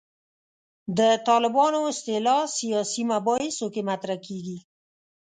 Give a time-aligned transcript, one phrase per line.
[0.97, 4.57] د طالبانو اصطلاح سیاسي مباحثو کې مطرح کېږي.